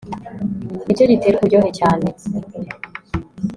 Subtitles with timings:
[0.85, 2.07] nicyo gitera uburyohe cyane